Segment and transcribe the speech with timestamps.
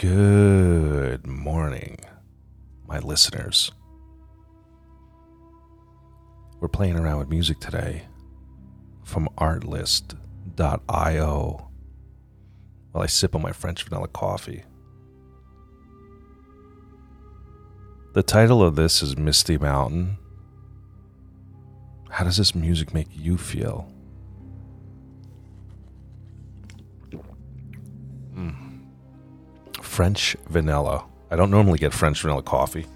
[0.00, 1.98] Good morning,
[2.88, 3.70] my listeners.
[6.58, 8.06] We're playing around with music today
[9.04, 10.16] from artlist.io
[12.92, 14.64] while I sip on my French vanilla coffee.
[18.14, 20.16] The title of this is Misty Mountain.
[22.08, 23.86] How does this music make you feel?
[30.00, 31.04] French vanilla.
[31.30, 32.86] I don't normally get French vanilla coffee,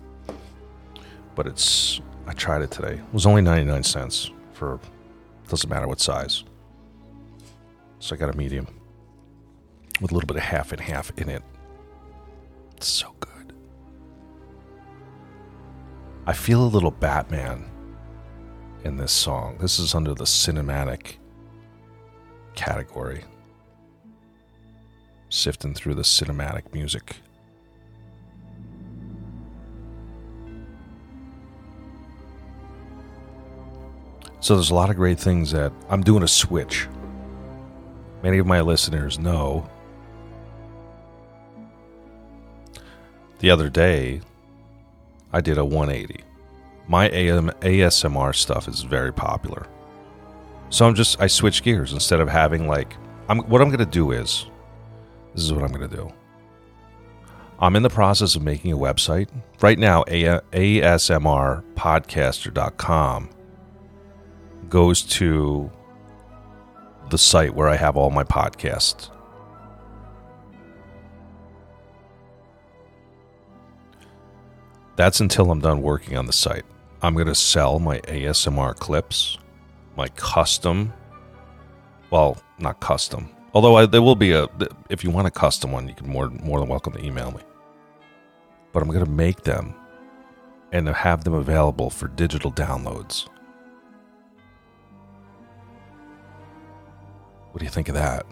[1.35, 2.01] but it's.
[2.27, 2.95] I tried it today.
[2.95, 4.81] It was only 99 cents for.
[5.47, 6.45] Doesn't matter what size.
[7.99, 8.67] So I got a medium
[10.01, 11.43] with a little bit of half and half in it.
[12.79, 13.53] It's so good.
[16.27, 17.71] I feel a little Batman
[18.83, 19.59] in this song.
[19.61, 21.17] This is under the cinematic
[22.55, 23.25] category.
[25.35, 27.17] Sifting through the cinematic music.
[34.39, 36.87] So there's a lot of great things that I'm doing a switch.
[38.23, 39.69] Many of my listeners know.
[43.41, 44.21] The other day,
[45.33, 46.23] I did a 180.
[46.87, 49.67] My AM, ASMR stuff is very popular.
[50.71, 52.95] So I'm just I switch gears instead of having like
[53.29, 54.47] I'm what I'm going to do is
[55.35, 56.13] this is what I'm going to do.
[57.59, 59.29] I'm in the process of making a website.
[59.61, 63.31] Right now a- asmrpodcaster.com
[64.69, 65.71] goes to
[67.11, 69.11] the site where I have all my podcasts.
[74.97, 76.65] That's until I'm done working on the site.
[77.03, 79.39] I'm going to sell my ASMR clips,
[79.97, 80.93] my custom,
[82.11, 83.34] well, not custom.
[83.55, 84.49] Although I, there will be a,
[84.91, 87.41] if you want a custom one, you can more more than welcome to email me.
[88.73, 89.75] But I'm going to make them
[90.73, 93.29] and have them available for digital downloads.
[97.53, 98.27] What do you think of that?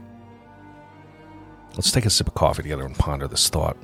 [1.76, 3.76] Let's take a sip of coffee together and ponder this thought.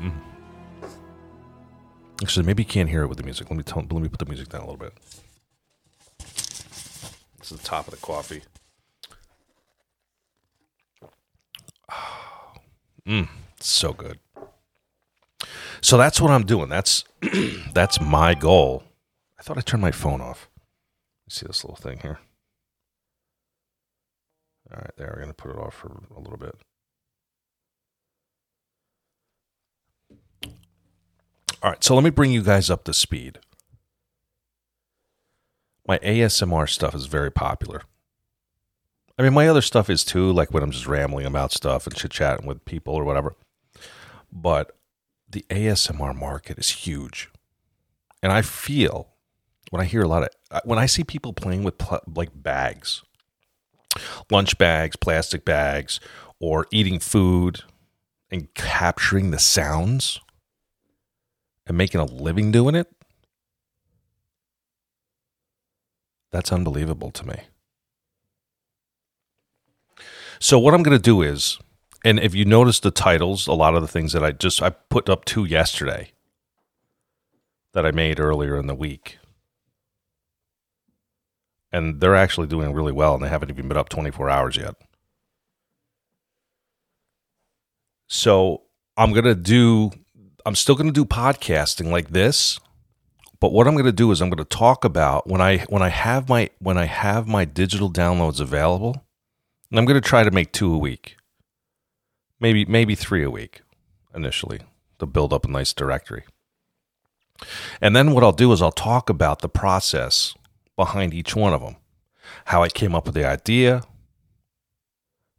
[0.00, 0.12] Mm.
[2.22, 3.50] Actually, maybe you can't hear it with the music.
[3.50, 4.94] Let me tell, let me put the music down a little bit.
[7.52, 8.42] Is the top of the coffee.
[13.06, 13.28] Mmm,
[13.60, 14.18] so good.
[15.82, 16.68] So that's what I'm doing.
[16.70, 17.04] That's
[17.74, 18.84] that's my goal.
[19.38, 20.48] I thought I turned my phone off.
[21.28, 22.20] See this little thing here.
[24.70, 25.12] All right, there.
[25.14, 26.54] We're gonna put it off for a little bit.
[31.62, 33.40] All right, so let me bring you guys up to speed.
[35.86, 37.82] My ASMR stuff is very popular.
[39.18, 41.94] I mean, my other stuff is too, like when I'm just rambling about stuff and
[41.94, 43.34] chit chatting with people or whatever.
[44.32, 44.76] But
[45.28, 47.30] the ASMR market is huge.
[48.22, 49.08] And I feel
[49.70, 53.02] when I hear a lot of, when I see people playing with pl- like bags,
[54.30, 56.00] lunch bags, plastic bags,
[56.40, 57.62] or eating food
[58.30, 60.20] and capturing the sounds
[61.66, 62.88] and making a living doing it,
[66.32, 67.40] that's unbelievable to me.
[70.40, 71.58] So what I'm going to do is,
[72.04, 74.70] and if you notice the titles, a lot of the things that I just I
[74.70, 76.10] put up two yesterday
[77.74, 79.18] that I made earlier in the week.
[81.70, 84.74] And they're actually doing really well and they haven't even been up 24 hours yet.
[88.08, 88.62] So
[88.96, 89.92] I'm going to do
[90.44, 92.58] I'm still going to do podcasting like this,
[93.42, 95.82] but what I'm going to do is I'm going to talk about when I when
[95.82, 99.04] I have my when I have my digital downloads available,
[99.68, 101.16] and I'm going to try to make two a week.
[102.38, 103.62] Maybe maybe 3 a week
[104.14, 104.60] initially
[105.00, 106.22] to build up a nice directory.
[107.80, 110.36] And then what I'll do is I'll talk about the process
[110.76, 111.74] behind each one of them.
[112.44, 113.82] How I came up with the idea,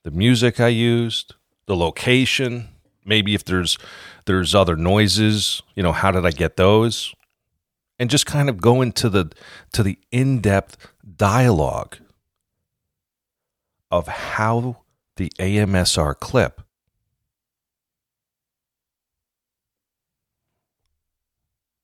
[0.03, 1.35] the music I used,
[1.67, 2.67] the location,
[3.05, 3.77] maybe if there's
[4.25, 7.13] there's other noises you know how did i get those
[8.03, 9.31] and just kind of go into the
[9.71, 10.75] to the in-depth
[11.15, 11.99] dialogue
[13.89, 14.81] of how
[15.15, 16.59] the amsr clip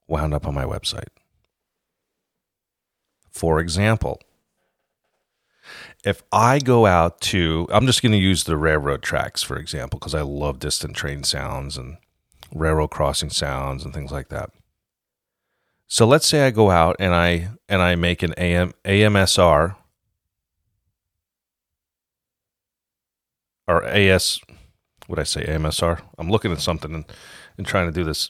[0.10, 1.07] wound up on my website
[3.31, 4.19] for example
[6.04, 10.00] if I go out to, I'm just going to use the railroad tracks, for example,
[10.00, 11.98] because I love distant train sounds and
[12.54, 14.50] railroad crossing sounds and things like that.
[15.91, 19.75] So let's say I go out and I and I make an AM AMSR
[23.68, 24.39] or AS,
[25.07, 26.00] what I say, AMSR.
[26.19, 27.06] I'm looking at something and,
[27.57, 28.30] and trying to do this.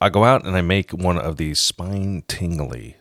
[0.00, 2.96] I go out and I make one of these spine tingly,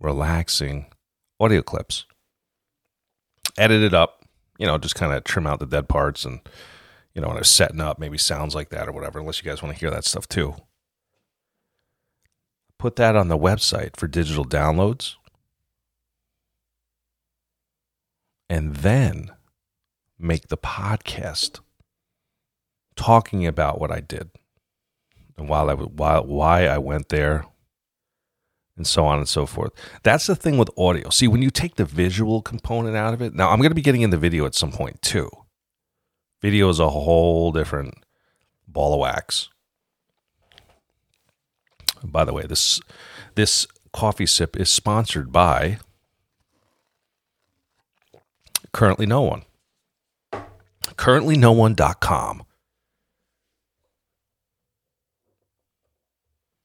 [0.00, 0.86] relaxing
[1.38, 2.06] audio clips.
[3.56, 4.24] Edit it up,
[4.58, 6.40] you know, just kind of trim out the dead parts and,
[7.14, 9.48] you know, when I was setting up, maybe sounds like that or whatever, unless you
[9.48, 10.56] guys want to hear that stuff too.
[12.84, 15.14] Put that on the website for digital downloads.
[18.46, 19.30] And then
[20.18, 21.60] make the podcast
[22.94, 24.28] talking about what I did
[25.38, 27.46] and while I while why I went there
[28.76, 29.72] and so on and so forth.
[30.02, 31.08] That's the thing with audio.
[31.08, 33.80] See, when you take the visual component out of it, now I'm going to be
[33.80, 35.30] getting into video at some point too.
[36.42, 37.94] Video is a whole different
[38.68, 39.48] ball of wax.
[42.04, 42.80] By the way, this
[43.34, 45.78] this coffee sip is sponsored by
[48.72, 49.42] currently no one.
[50.96, 52.44] Currently no one.com.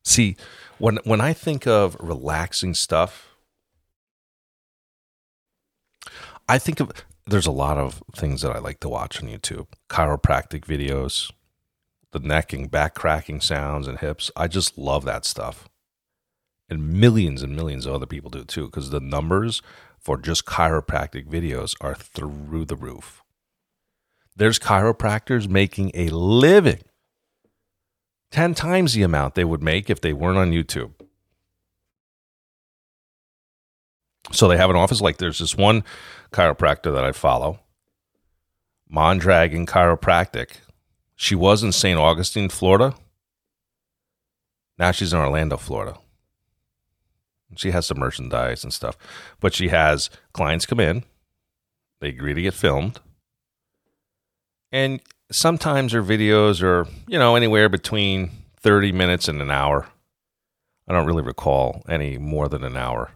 [0.03, 0.36] See,
[0.80, 3.35] when when I think of relaxing stuff,
[6.47, 6.92] I think of
[7.27, 9.68] there's a lot of things that I like to watch on YouTube.
[9.88, 11.31] Chiropractic videos,
[12.11, 14.31] the neck and back cracking sounds and hips.
[14.35, 15.69] I just love that stuff.
[16.69, 19.61] And millions and millions of other people do too, because the numbers
[20.00, 23.23] for just chiropractic videos are through the roof.
[24.35, 26.81] There's chiropractors making a living
[28.31, 30.91] 10 times the amount they would make if they weren't on YouTube.
[34.31, 35.83] So they have an office like there's this one
[36.31, 37.59] chiropractor that I follow,
[38.88, 40.57] Mondragon Chiropractic.
[41.21, 42.00] She was in St.
[42.00, 42.95] Augustine, Florida.
[44.77, 45.98] Now she's in Orlando, Florida.
[47.57, 48.98] She has some merchandise and stuff,
[49.42, 51.04] but she has clients come in,
[52.00, 53.01] they agree to get filmed,
[54.71, 58.31] and sometimes her videos are, you know, anywhere between
[58.62, 59.88] 30 minutes and an hour.
[60.88, 63.12] I don't really recall any more than an hour.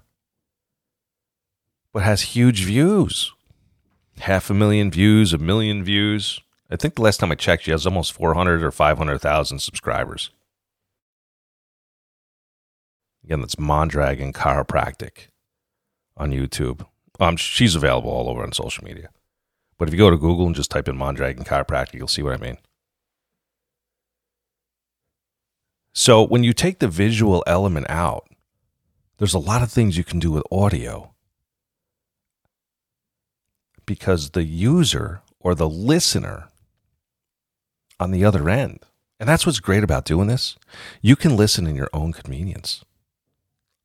[1.94, 3.32] But has huge views.
[4.20, 6.42] Half a million views, a million views.
[6.74, 10.32] I think the last time I checked, she has almost 400 or 500,000 subscribers.
[13.24, 15.28] Again, that's Mondragon Chiropractic
[16.18, 16.88] on YouTube.
[17.20, 19.10] Um, she's available all over on social media.
[19.78, 22.34] But if you go to Google and just type in Mondragon Chiropractic, you'll see what
[22.34, 22.58] I mean.
[25.94, 28.28] So when you take the visual element out,
[29.20, 31.14] there's a lot of things you can do with audio
[33.86, 36.50] because the user or the listener
[38.04, 38.86] on the other end,
[39.20, 40.58] and that's what's great about doing this,
[41.02, 42.84] you can listen in your own convenience.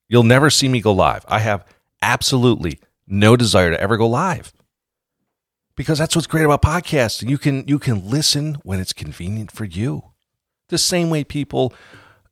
[0.09, 1.25] You'll never see me go live.
[1.29, 1.65] I have
[2.03, 4.53] absolutely no desire to ever go live
[5.77, 7.29] because that's what's great about podcasting.
[7.29, 10.03] You can you can listen when it's convenient for you.
[10.69, 11.73] The same way people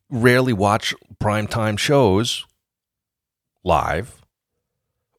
[0.09, 2.45] rarely watch primetime shows
[3.63, 4.21] live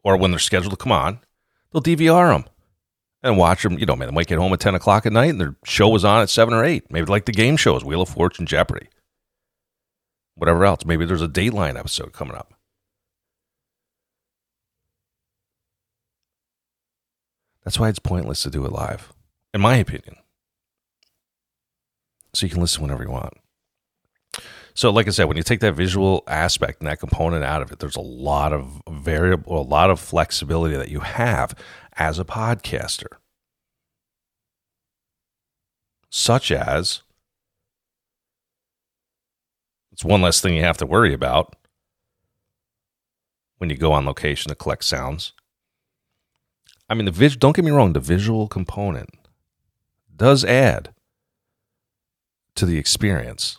[0.05, 1.20] or when they're scheduled to come on,
[1.73, 2.44] they'll DVR them
[3.29, 3.79] and watch them.
[3.79, 5.89] You know, man, they might get home at 10 o'clock at night and their show
[5.89, 6.91] was on at 7 or 8.
[6.91, 8.89] Maybe like the game shows, Wheel of Fortune, Jeopardy,
[10.35, 10.85] whatever else.
[10.85, 12.55] Maybe there's a Dateline episode coming up.
[17.65, 19.13] That's why it's pointless to do it live,
[19.53, 20.17] in my opinion.
[22.35, 23.35] So you can listen whenever you want.
[24.79, 27.73] So, like I said, when you take that visual aspect and that component out of
[27.73, 31.53] it, there's a lot of variable, a lot of flexibility that you have
[31.94, 33.17] as a podcaster.
[36.11, 37.03] Such as,
[39.91, 41.56] it's one less thing you have to worry about
[43.56, 45.32] when you go on location to collect sounds.
[46.89, 49.11] I mean, the vis- don't get me wrong, the visual component
[50.15, 50.91] does add
[52.55, 53.58] to the experience.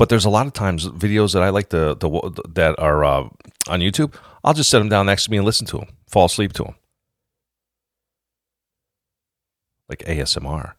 [0.00, 3.28] But there's a lot of times videos that I like to, the that are uh,
[3.68, 4.14] on YouTube.
[4.42, 6.64] I'll just set them down next to me and listen to them, fall asleep to
[6.64, 6.74] them,
[9.90, 10.72] like ASMR.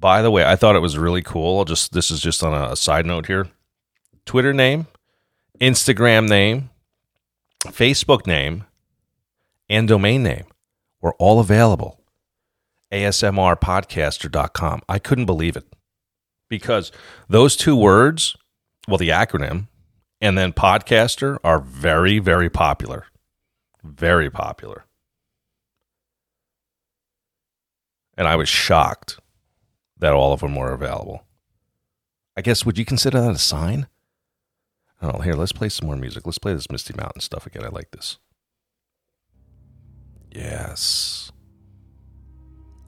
[0.00, 1.58] By the way, I thought it was really cool.
[1.58, 3.48] I'll just this is just on a, a side note here.
[4.24, 4.86] Twitter name,
[5.60, 6.70] Instagram name,
[7.66, 8.64] Facebook name,
[9.68, 10.46] and domain name
[11.02, 12.00] were all available.
[12.90, 14.80] ASMRpodcaster.com.
[14.88, 15.66] I couldn't believe it
[16.58, 16.92] because
[17.28, 18.36] those two words,
[18.88, 19.68] well, the acronym
[20.20, 23.06] and then podcaster are very, very popular.
[23.82, 24.84] Very popular.
[28.16, 29.18] And I was shocked
[29.98, 31.24] that all of them were available.
[32.36, 33.86] I guess, would you consider that a sign?
[35.02, 36.24] Oh, here, let's play some more music.
[36.24, 37.64] Let's play this Misty Mountain stuff again.
[37.64, 38.18] I like this.
[40.30, 41.30] Yes.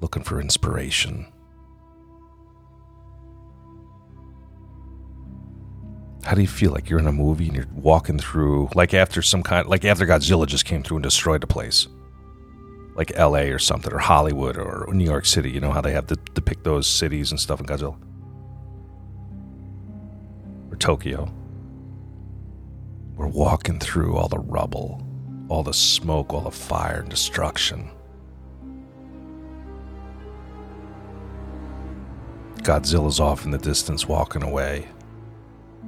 [0.00, 1.32] looking for inspiration.
[6.26, 9.22] How do you feel like you're in a movie and you're walking through, like after
[9.22, 11.86] some kind, like after Godzilla just came through and destroyed the place,
[12.96, 13.50] like L.A.
[13.50, 15.52] or something, or Hollywood or New York City?
[15.52, 17.96] You know how they have to depict those cities and stuff in Godzilla,
[20.72, 21.32] or Tokyo.
[23.14, 25.06] We're walking through all the rubble,
[25.48, 27.88] all the smoke, all the fire and destruction.
[32.62, 34.88] Godzilla's off in the distance walking away.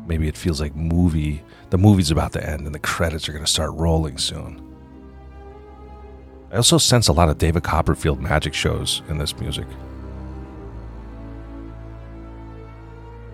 [0.09, 3.45] Maybe it feels like movie the movie's about to end and the credits are going
[3.45, 4.65] to start rolling soon.
[6.51, 9.67] I also sense a lot of David Copperfield magic shows in this music.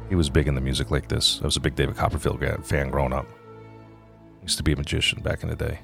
[0.08, 1.38] He was big in the music like this.
[1.40, 3.26] I was a big David Copperfield fan growing up.
[4.42, 5.78] Used to be a magician back in the day.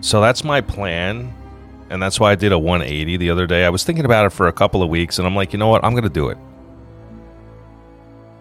[0.00, 1.32] So that's my plan
[1.90, 3.64] and that's why I did a 180 the other day.
[3.64, 5.68] I was thinking about it for a couple of weeks, and I'm like, you know
[5.68, 5.84] what?
[5.84, 6.38] I'm going to do it.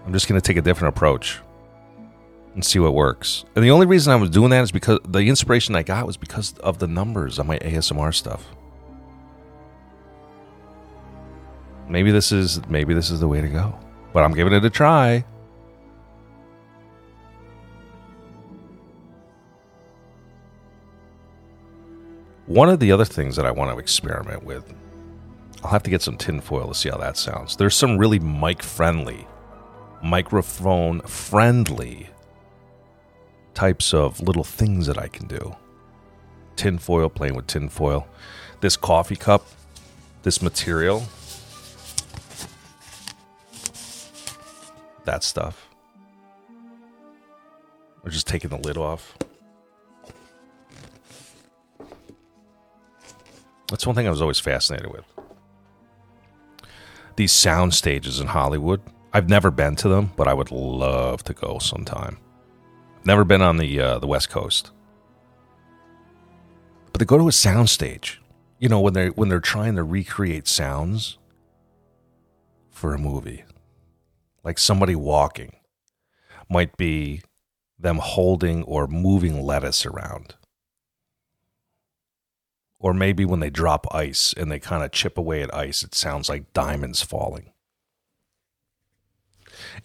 [0.05, 1.39] I'm just going to take a different approach
[2.53, 3.45] and see what works.
[3.55, 6.17] And the only reason I was doing that is because the inspiration I got was
[6.17, 8.45] because of the numbers on my ASMR stuff.
[11.87, 13.77] Maybe this is maybe this is the way to go.
[14.13, 15.25] But I'm giving it a try.
[22.45, 24.73] One of the other things that I want to experiment with,
[25.63, 27.55] I'll have to get some tinfoil to see how that sounds.
[27.55, 29.25] There's some really mic friendly,
[30.03, 32.09] microphone friendly
[33.53, 35.55] types of little things that I can do.
[36.57, 38.07] Tinfoil, playing with tinfoil.
[38.59, 39.47] This coffee cup,
[40.23, 41.03] this material,
[45.05, 45.69] that stuff.
[48.03, 49.17] Or just taking the lid off.
[53.73, 55.03] That's one thing I was always fascinated with.
[57.15, 58.81] These sound stages in Hollywood.
[59.11, 62.19] I've never been to them, but I would love to go sometime.
[63.03, 64.69] Never been on the uh, the West Coast,
[66.91, 68.21] but they go to a sound stage,
[68.59, 71.17] you know, when they when they're trying to recreate sounds
[72.69, 73.43] for a movie,
[74.43, 75.55] like somebody walking,
[76.47, 77.23] might be
[77.79, 80.35] them holding or moving lettuce around
[82.83, 85.95] or maybe when they drop ice and they kind of chip away at ice, it
[85.95, 87.53] sounds like diamonds falling.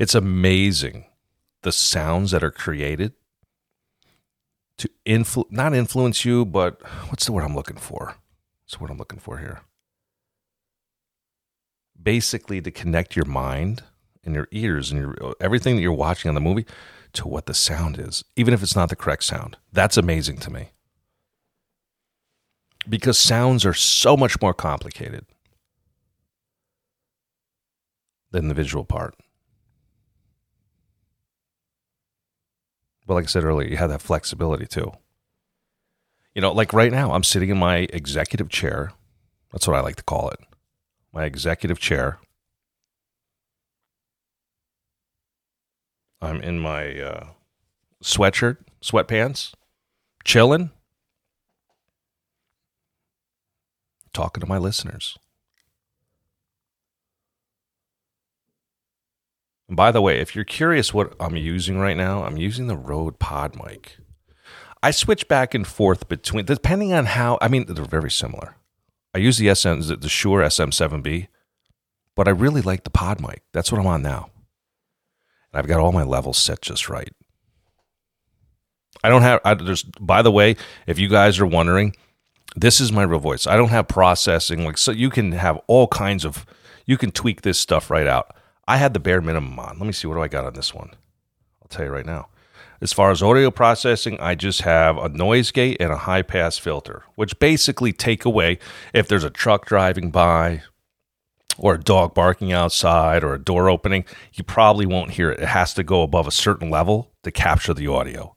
[0.01, 1.07] It's amazing
[1.63, 3.13] the sounds that are created
[4.79, 8.17] to influ- not influence you, but what's the word I'm looking for?
[8.65, 9.61] What's the word I'm looking for here?
[12.01, 13.85] Basically, to connect your mind
[14.25, 16.67] and your ears and your everything that you're watching on the movie
[17.13, 19.57] to what the sound is, even if it's not the correct sound.
[19.73, 20.71] That's amazing to me
[22.89, 25.25] because sounds are so much more complicated
[28.31, 29.15] than the visual part.
[33.07, 34.93] But like I said earlier, you have that flexibility too.
[36.35, 38.93] You know, like right now, I'm sitting in my executive chair.
[39.51, 40.41] That's what I like to call it
[41.13, 42.19] my executive chair.
[46.21, 47.27] I'm in my uh,
[48.03, 49.53] sweatshirt, sweatpants,
[50.25, 50.71] chilling.
[54.13, 55.19] Talking to my listeners.
[59.69, 62.77] And by the way, if you're curious what I'm using right now, I'm using the
[62.77, 63.99] Rode Pod mic.
[64.83, 68.57] I switch back and forth between, depending on how, I mean, they're very similar.
[69.15, 71.29] I use the SM, the Shure SM7B,
[72.15, 73.43] but I really like the Pod mic.
[73.53, 74.31] That's what I'm on now.
[75.53, 77.13] And I've got all my levels set just right.
[79.03, 81.95] I don't have, I, there's, by the way, if you guys are wondering,
[82.57, 83.47] this is my real voice.
[83.47, 86.47] I don't have processing like so you can have all kinds of
[86.87, 88.35] you can tweak this stuff right out.
[88.67, 89.79] I had the bare minimum on.
[89.79, 90.91] Let me see what do I got on this one.
[91.63, 92.29] I'll tell you right now.
[92.81, 96.59] As far as audio processing, I just have a noise gate and a high pass
[96.59, 98.59] filter, which basically take away
[98.95, 100.63] if there's a truck driving by
[101.59, 105.41] or a dog barking outside or a door opening, you probably won't hear it.
[105.41, 108.37] It has to go above a certain level to capture the audio.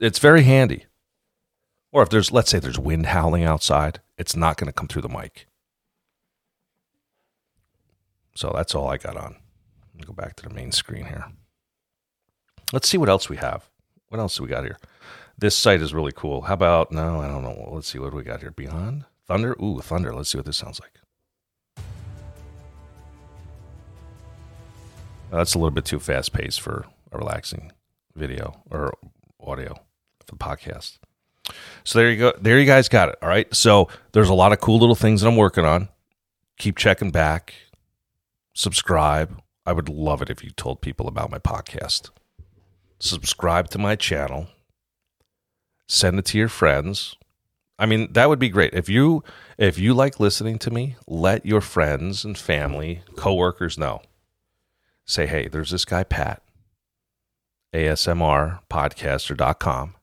[0.00, 0.86] It's very handy.
[1.92, 5.02] Or if there's, let's say there's wind howling outside, it's not going to come through
[5.02, 5.46] the mic.
[8.34, 9.36] So that's all I got on.
[9.92, 11.26] Let me go back to the main screen here.
[12.72, 13.68] Let's see what else we have.
[14.08, 14.78] What else do we got here?
[15.36, 16.42] This site is really cool.
[16.42, 17.68] How about, no, I don't know.
[17.70, 18.52] Let's see what we got here.
[18.52, 19.54] Beyond Thunder?
[19.62, 20.14] Ooh, Thunder.
[20.14, 20.92] Let's see what this sounds like.
[25.30, 27.72] Oh, that's a little bit too fast paced for a relaxing
[28.14, 28.94] video or
[29.40, 29.74] audio
[30.18, 30.98] for the podcast.
[31.84, 32.32] So there you go.
[32.40, 33.16] There you guys got it.
[33.22, 33.52] All right.
[33.54, 35.88] So there's a lot of cool little things that I'm working on.
[36.58, 37.54] Keep checking back.
[38.54, 39.40] Subscribe.
[39.66, 42.10] I would love it if you told people about my podcast.
[42.98, 44.48] Subscribe to my channel.
[45.88, 47.16] Send it to your friends.
[47.78, 48.74] I mean, that would be great.
[48.74, 49.24] If you
[49.58, 54.02] if you like listening to me, let your friends and family, coworkers know.
[55.04, 56.42] Say, "Hey, there's this guy Pat,
[57.74, 59.94] asmrpodcaster.com,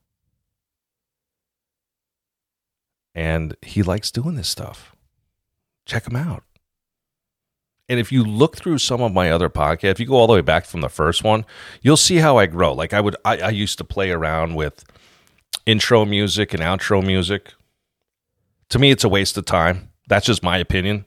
[3.14, 4.94] and he likes doing this stuff.
[5.86, 6.44] Check him out."
[7.90, 10.34] And if you look through some of my other podcasts, if you go all the
[10.34, 11.44] way back from the first one,
[11.82, 12.72] you'll see how I grow.
[12.72, 14.84] Like I would, I, I used to play around with
[15.66, 17.52] intro music and outro music.
[18.68, 19.90] To me, it's a waste of time.
[20.06, 21.04] That's just my opinion.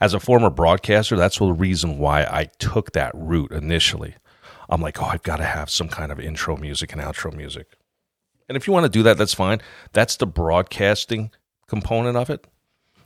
[0.00, 4.14] As a former broadcaster, that's the reason why I took that route initially.
[4.68, 7.72] I'm like, oh, I've got to have some kind of intro music and outro music.
[8.48, 9.60] And if you want to do that, that's fine.
[9.92, 11.32] That's the broadcasting
[11.70, 12.46] component of it.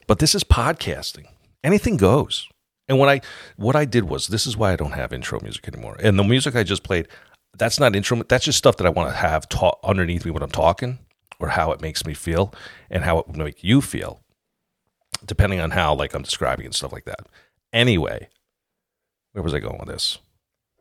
[0.09, 1.27] But this is podcasting.
[1.63, 2.49] Anything goes.
[2.89, 3.21] And what I
[3.57, 5.97] what I did was this is why I don't have intro music anymore.
[6.03, 7.09] And the music I just played,
[7.57, 8.23] that's not intro.
[8.23, 10.99] That's just stuff that I want to have ta- underneath me when I'm talking,
[11.39, 12.53] or how it makes me feel,
[12.91, 14.21] and how it would make you feel,
[15.25, 17.27] depending on how like I'm describing and stuff like that.
[17.73, 18.29] Anyway,
[19.33, 20.19] where was I going with this?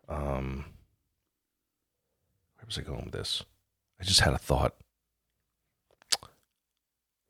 [0.09, 0.65] Um,
[2.55, 3.43] where was I going with this?
[3.99, 4.75] I just had a thought.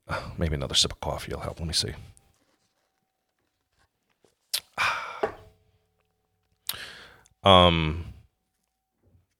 [0.37, 1.59] Maybe another sip of coffee will help.
[1.59, 1.93] Let me see.
[7.45, 8.05] Um,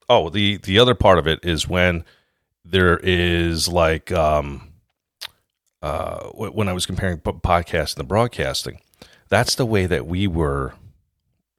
[0.10, 2.04] oh, the the other part of it is when
[2.66, 4.74] there is like um,
[5.82, 8.82] uh, when I was comparing podcasting and broadcasting,
[9.30, 10.74] that's the way that we were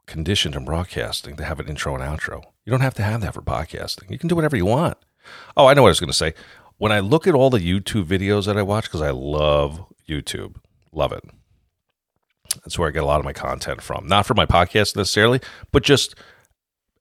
[0.06, 2.42] conditioned in broadcasting to have an intro and outro.
[2.64, 4.10] You don't have to have that for podcasting.
[4.10, 4.96] You can do whatever you want.
[5.56, 6.34] Oh, I know what I was going to say.
[6.78, 10.56] When I look at all the YouTube videos that I watch, because I love YouTube,
[10.92, 11.24] love it.
[12.62, 14.06] That's where I get a lot of my content from.
[14.06, 15.40] Not for my podcast necessarily,
[15.72, 16.14] but just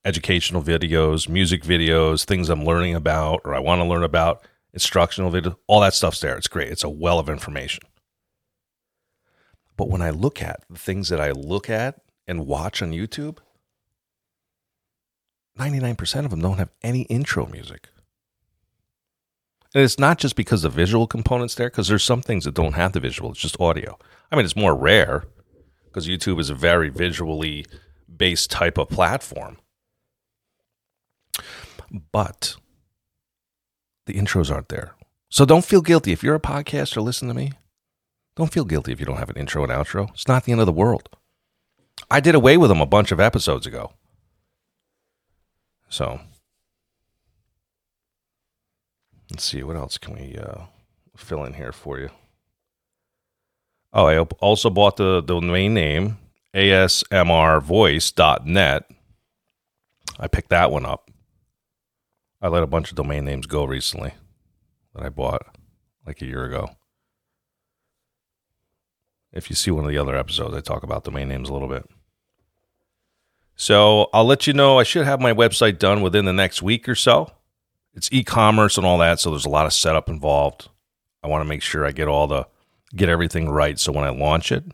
[0.05, 5.31] educational videos, music videos, things I'm learning about or I want to learn about, instructional
[5.31, 6.37] videos, all that stuff's there.
[6.37, 6.69] It's great.
[6.69, 7.83] It's a well of information.
[9.77, 13.37] But when I look at the things that I look at and watch on YouTube,
[15.57, 17.89] 99% of them don't have any intro music.
[19.73, 22.73] And it's not just because the visual components there, because there's some things that don't
[22.73, 23.97] have the visual, it's just audio.
[24.31, 25.25] I mean, it's more rare
[25.85, 27.65] because YouTube is a very visually
[28.15, 29.57] based type of platform.
[32.11, 32.55] But
[34.05, 34.95] the intros aren't there.
[35.29, 36.11] So don't feel guilty.
[36.11, 37.53] If you're a podcaster, listen to me.
[38.35, 40.09] Don't feel guilty if you don't have an intro and outro.
[40.11, 41.09] It's not the end of the world.
[42.09, 43.93] I did away with them a bunch of episodes ago.
[45.89, 46.19] So
[49.33, 49.63] let's see.
[49.63, 50.65] What else can we uh,
[51.17, 52.11] fill in here for you?
[53.91, 56.19] Oh, I also bought the, the domain name
[56.53, 58.83] asmrvoice.net.
[60.19, 61.09] I picked that one up.
[62.41, 64.13] I let a bunch of domain names go recently
[64.93, 65.57] that I bought
[66.05, 66.69] like a year ago.
[69.31, 71.69] If you see one of the other episodes, I talk about domain names a little
[71.69, 71.89] bit.
[73.55, 74.77] So I'll let you know.
[74.77, 77.31] I should have my website done within the next week or so.
[77.95, 80.69] It's e-commerce and all that, so there's a lot of setup involved.
[81.23, 82.47] I want to make sure I get all the
[82.95, 84.65] get everything right so when I launch it,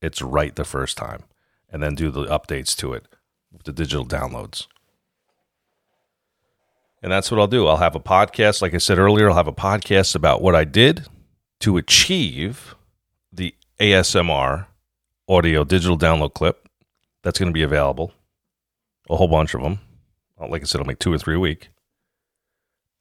[0.00, 1.24] it's right the first time,
[1.70, 3.06] and then do the updates to it
[3.52, 4.66] with the digital downloads.
[7.02, 7.66] And that's what I'll do.
[7.66, 8.62] I'll have a podcast.
[8.62, 11.06] Like I said earlier, I'll have a podcast about what I did
[11.60, 12.76] to achieve
[13.32, 14.66] the ASMR
[15.28, 16.68] audio digital download clip.
[17.22, 18.12] That's going to be available.
[19.10, 19.80] A whole bunch of them.
[20.38, 21.70] Like I said, I'll make two or three a week.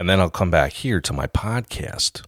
[0.02, 2.26] And then I'll come back here to my podcast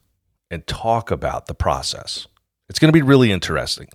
[0.51, 2.27] and talk about the process.
[2.69, 3.87] It's going to be really interesting.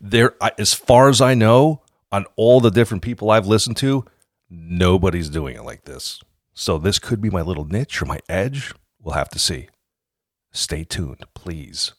[0.00, 4.04] There, as far as I know, on all the different people I've listened to,
[4.50, 6.20] nobody's doing it like this.
[6.52, 8.74] So this could be my little niche or my edge.
[9.00, 9.68] We'll have to see.
[10.50, 11.92] Stay tuned, please.